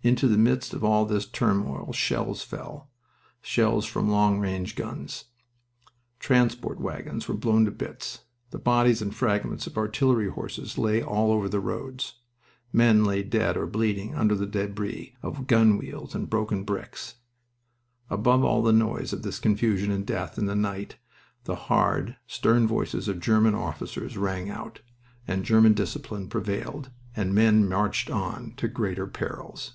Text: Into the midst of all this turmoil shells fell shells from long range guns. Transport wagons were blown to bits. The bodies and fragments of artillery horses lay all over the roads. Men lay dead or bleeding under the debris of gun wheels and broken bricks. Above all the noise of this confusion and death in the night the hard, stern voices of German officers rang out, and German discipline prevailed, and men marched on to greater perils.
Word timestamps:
Into 0.00 0.28
the 0.28 0.38
midst 0.38 0.74
of 0.74 0.84
all 0.84 1.06
this 1.06 1.26
turmoil 1.26 1.92
shells 1.92 2.44
fell 2.44 2.88
shells 3.42 3.84
from 3.84 4.08
long 4.08 4.38
range 4.38 4.76
guns. 4.76 5.24
Transport 6.20 6.78
wagons 6.78 7.26
were 7.26 7.34
blown 7.34 7.64
to 7.64 7.72
bits. 7.72 8.20
The 8.50 8.60
bodies 8.60 9.02
and 9.02 9.12
fragments 9.12 9.66
of 9.66 9.76
artillery 9.76 10.28
horses 10.30 10.78
lay 10.78 11.02
all 11.02 11.32
over 11.32 11.48
the 11.48 11.58
roads. 11.58 12.14
Men 12.72 13.04
lay 13.04 13.24
dead 13.24 13.56
or 13.56 13.66
bleeding 13.66 14.14
under 14.14 14.36
the 14.36 14.46
debris 14.46 15.16
of 15.20 15.48
gun 15.48 15.76
wheels 15.76 16.14
and 16.14 16.30
broken 16.30 16.62
bricks. 16.62 17.16
Above 18.08 18.44
all 18.44 18.62
the 18.62 18.72
noise 18.72 19.12
of 19.12 19.22
this 19.24 19.40
confusion 19.40 19.90
and 19.90 20.06
death 20.06 20.38
in 20.38 20.46
the 20.46 20.54
night 20.54 20.96
the 21.42 21.56
hard, 21.66 22.14
stern 22.28 22.68
voices 22.68 23.08
of 23.08 23.18
German 23.18 23.56
officers 23.56 24.16
rang 24.16 24.48
out, 24.48 24.78
and 25.26 25.44
German 25.44 25.72
discipline 25.74 26.28
prevailed, 26.28 26.90
and 27.16 27.34
men 27.34 27.68
marched 27.68 28.08
on 28.08 28.52
to 28.56 28.68
greater 28.68 29.04
perils. 29.08 29.72